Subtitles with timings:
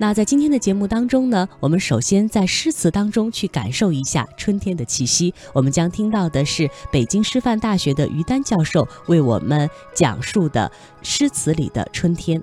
[0.00, 5.34] 那在今天的节目当中呢，我们首先在诗词当中去感受一下春天的气息。
[5.52, 12.42] 我们将听到的是北京师范大学的于丹教授为我们讲述的诗词里的春天。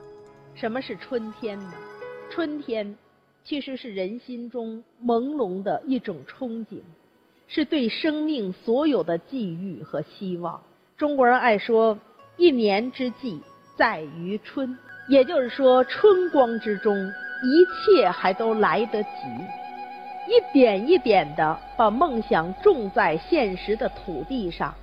[0.54, 1.74] 什么是春天呢？
[2.30, 2.96] 春天
[3.44, 6.78] 其实是人心中朦胧的一种憧憬，
[7.48, 10.62] 是对生命所有的寄予和希望。
[10.96, 11.98] 中国人爱说
[12.38, 13.42] “一年之计
[13.76, 14.78] 在于春”，
[15.10, 16.94] 也就是说，春光之中。
[17.42, 19.10] 一切还都来得及，
[20.28, 24.74] 一点一点的把梦想种在现实的土地上，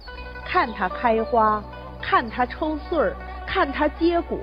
[0.44, 1.62] 看它开花，
[2.00, 4.38] 看它抽穗儿，看它结果，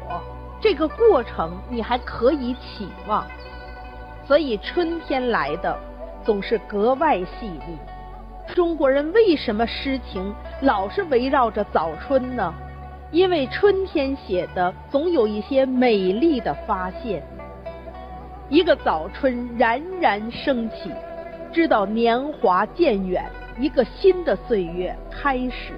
[0.60, 3.26] 这个过程你还可以期望。
[4.28, 5.78] 所以春天来的
[6.24, 7.78] 总是格外细腻。
[8.54, 12.54] 中国人为什么诗情老是围绕着早春呢？
[13.12, 17.24] 因为春天写的总有一些美丽的发现。
[18.52, 20.92] 一个早春冉冉升起，
[21.54, 23.24] 知道年华渐远，
[23.58, 25.74] 一个新的岁月开始。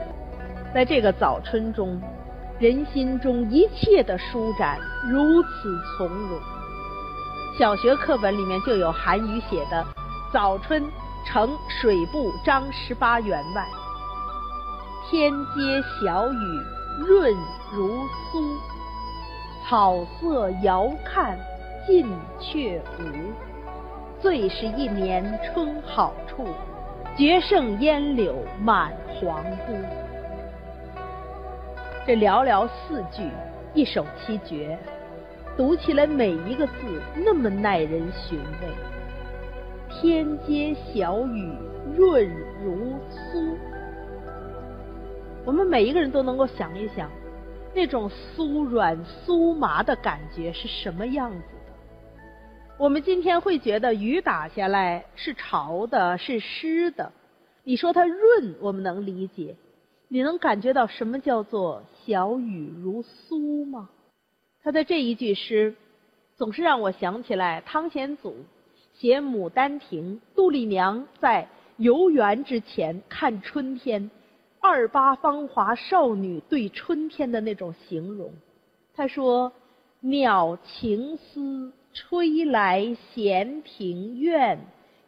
[0.74, 2.02] 在这个早春中，
[2.58, 6.40] 人心中一切的舒展如此从容。
[7.60, 9.78] 小学课本里面就有韩愈写的
[10.34, 10.84] 《早春
[11.28, 13.62] 呈水部张十八员外》
[15.12, 16.66] ：“天街小雨
[17.06, 17.32] 润
[17.72, 18.00] 如
[18.32, 18.58] 酥，
[19.64, 21.38] 草色遥看。”
[21.86, 22.08] 近
[22.40, 23.34] 却无，
[24.22, 26.48] 最是一年春好处，
[27.18, 29.74] 绝胜烟柳满皇都。
[32.08, 33.30] 这寥寥四句，
[33.74, 34.78] 一首七绝，
[35.58, 36.74] 读起来每一个字
[37.16, 38.70] 那么耐人寻味。
[39.90, 41.54] 天街小雨
[41.98, 42.30] 润
[42.64, 43.58] 如酥，
[45.44, 47.10] 我们每一个人都能够想一想，
[47.76, 51.44] 那种酥软酥麻的感觉是什么样子。
[52.80, 57.12] 我们今天会觉得雨打下来是潮的，是湿的。
[57.64, 59.56] 你说它润，我们能理解。
[60.08, 63.90] 你能感觉到什么叫做小雨如酥吗？
[64.64, 65.76] 他的这一句诗，
[66.36, 68.36] 总是让我想起来汤显祖
[68.96, 71.48] 写《牡丹亭》，杜丽娘在
[71.78, 74.10] 游园之前看春天，
[74.60, 78.32] 二八芳华少女对春天的那种形容。
[78.96, 79.54] 他说
[80.02, 84.60] ：“鸟情思。”吹来闲庭院，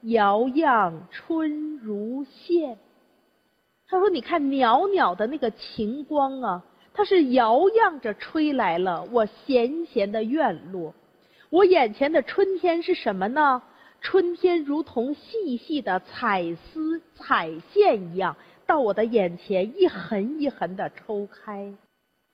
[0.02, 2.78] 摇漾春如线。
[3.88, 6.64] 他说：“你看袅袅的那个晴光啊，
[6.94, 10.94] 它是摇漾着吹来了我闲闲的院落。
[11.50, 13.62] 我眼前的春天是什么呢？
[14.02, 18.36] 春天如同细细的彩丝、彩线一样，
[18.68, 21.74] 到我的眼前一横一横的抽开。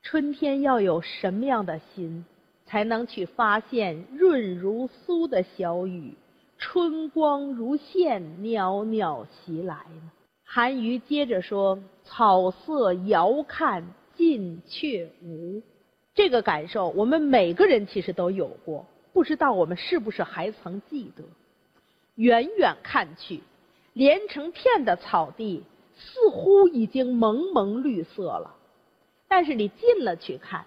[0.01, 2.25] 春天要有什么样的心？”
[2.71, 6.15] 才能去发现润如酥的小雨，
[6.57, 10.09] 春光如线袅袅袭来呢。
[10.45, 15.61] 韩愈接着说：“草色遥看近却无。”
[16.15, 21.25] 这个感受，我们每个人其实都有过，不知道我们是不是还曾记得？
[22.15, 23.41] 远远看去，
[23.91, 25.61] 连成片的草地
[25.97, 28.55] 似乎已经蒙蒙绿色了，
[29.27, 30.63] 但是你近了去看。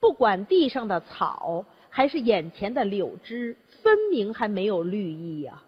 [0.00, 5.62] 不管地上的草还是眼前的柳枝，分明还没有绿意呀。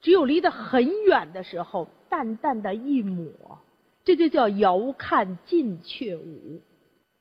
[0.00, 3.58] 只有离得很远的时候，淡淡的一抹，
[4.04, 6.60] 这就叫遥看近却无。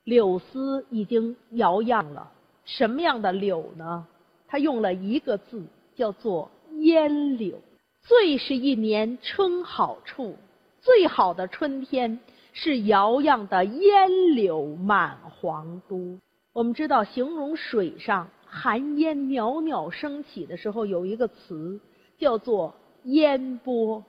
[0.03, 2.31] 柳丝已经摇漾了，
[2.65, 4.05] 什么样的柳呢？
[4.47, 5.63] 他用了一个字，
[5.95, 6.49] 叫做
[6.79, 7.59] 烟柳。
[8.03, 10.37] 最是一年春好处，
[10.79, 12.19] 最好的春天
[12.59, 16.17] 是摇漾的烟柳满皇都。
[16.53, 21.79] 我们知道，形容水上寒烟袅袅升起的时候，有一个词
[22.17, 22.73] 叫做
[23.05, 24.03] “烟波”。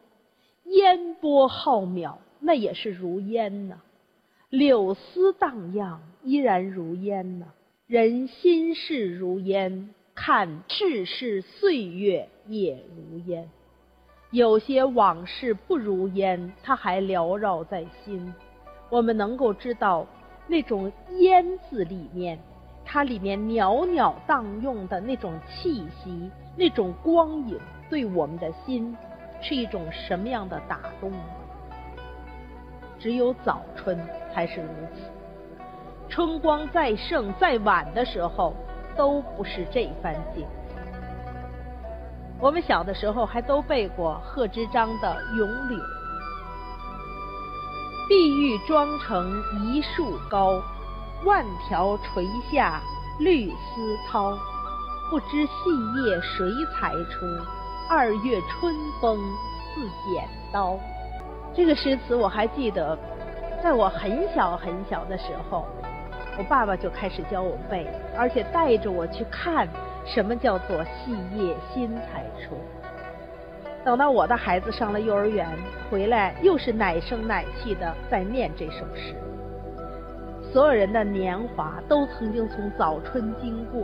[0.64, 3.82] 烟波浩渺，那也是如烟呐。
[4.48, 7.48] 柳丝荡漾，依然如烟呐。
[7.86, 13.50] 人心事如烟，看世事岁月也如烟。
[14.30, 18.34] 有些往事不如烟，它还缭绕在心。
[18.90, 20.06] 我们能够知道。
[20.50, 22.38] 那种烟字里面，
[22.82, 27.60] 它里面袅袅荡漾的那种气息，那种光影，
[27.90, 28.96] 对我们的心
[29.42, 31.12] 是一种什么样的打动？
[32.98, 34.00] 只有早春
[34.32, 35.02] 才是如此。
[36.08, 38.54] 春光再盛再晚的时候，
[38.96, 40.46] 都不是这番景。
[42.40, 45.78] 我们小的时候还都背过贺知章的《咏柳》。
[48.08, 50.62] 碧玉妆成一树高，
[51.24, 52.80] 万条垂下
[53.18, 54.38] 绿丝绦。
[55.10, 55.52] 不知细
[56.04, 57.26] 叶谁裁出？
[57.90, 59.18] 二月春风
[59.74, 60.78] 似剪刀。
[61.52, 62.96] 这个诗词我还记得，
[63.60, 65.66] 在我很小很小的时候，
[66.38, 67.84] 我爸爸就开始教我背，
[68.16, 69.66] 而且带着我去看
[70.12, 72.56] 什么叫做细叶新裁出。
[73.84, 75.46] 等到我的孩子上了幼儿园，
[75.90, 79.14] 回来又是奶声奶气的在念这首诗。
[80.52, 83.82] 所有人的年华都曾经从早春经过。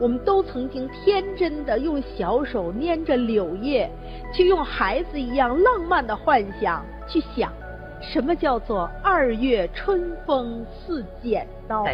[0.00, 3.88] 我们都曾经天真的用小手捏着柳叶，
[4.34, 7.52] 去用孩子一样浪漫的幻想去想，
[8.00, 11.86] 什么叫做二月春风似剪刀？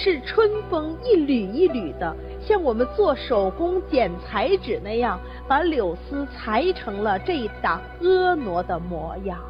[0.00, 5.18] 是春风一缕一缕的，像我们做手工剪彩纸那样，
[5.48, 9.40] 把柳丝裁成了这一档婀娜的模样。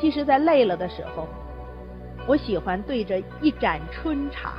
[0.00, 1.26] 其实，在累了的时候，
[2.28, 4.54] 我喜欢对着一盏春茶。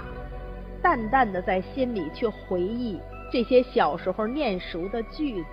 [0.82, 3.00] 淡淡的在心里去回忆
[3.32, 5.48] 这些小时候念熟的句子，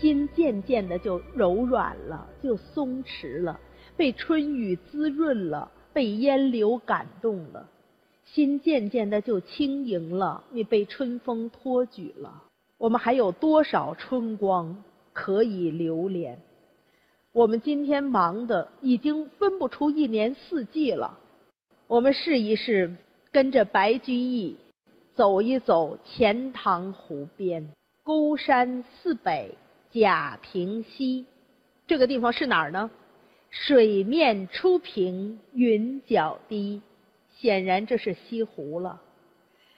[0.00, 3.58] 心渐渐的就柔软了，就松弛了，
[3.96, 7.64] 被春雨滋润了，被烟柳感动了，
[8.34, 12.42] 心渐渐的就轻盈了，你被春风托举了。
[12.78, 14.82] 我们还有多少春光
[15.12, 16.40] 可以留恋？
[17.30, 21.16] 我们今天忙的已经分不出一年四季了，
[21.86, 22.96] 我们试一试。
[23.30, 24.56] 跟着白居易
[25.16, 27.68] 走一走钱塘湖边，
[28.04, 29.56] 孤山寺北
[29.90, 31.26] 贾平西，
[31.88, 32.90] 这个地方是哪儿呢？
[33.50, 36.80] 水面初平云脚低，
[37.44, 39.02] 显然这是西湖了。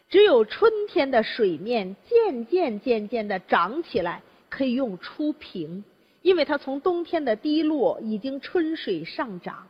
[0.09, 5.83] 只有春天的水面渐渐渐渐的涨起来，可以用初平，
[6.23, 9.67] 因为它从冬天的低落已经春水上涨。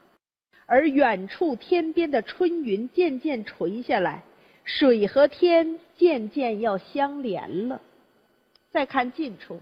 [0.67, 4.23] 而远处天边的春云渐渐垂下来，
[4.65, 7.81] 水和天渐渐要相连了。
[8.73, 9.59] 再看近处，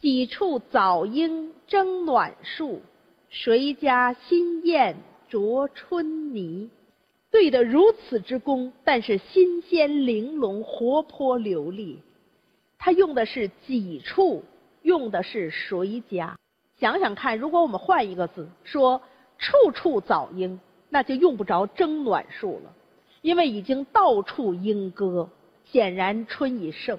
[0.00, 2.82] 几处早莺争暖树，
[3.28, 4.96] 谁家新燕
[5.28, 6.70] 啄春泥？
[7.36, 12.00] 对得如此之工，但是新鲜玲珑、活泼流利。
[12.78, 14.42] 他用的是几处，
[14.80, 16.38] 用的是谁家？
[16.80, 19.02] 想想看，如果我们换一个字说。
[19.38, 22.72] 处处早莺，那就用不着争暖树了，
[23.20, 25.28] 因为已经到处莺歌，
[25.66, 26.98] 显然春已盛。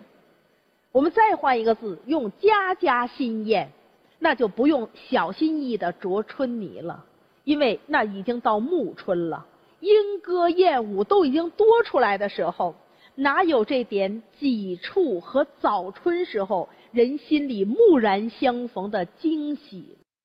[0.92, 3.72] 我们再换一个字，用家家新燕，
[4.20, 7.06] 那就不用小心翼翼的啄春泥了，
[7.44, 9.48] 因为那已经到暮春了，
[9.80, 12.76] 莺歌燕舞都已经多出来的时候，
[13.16, 19.97] 哪有这点几处和早春时候人心里蓦然相逢的惊喜？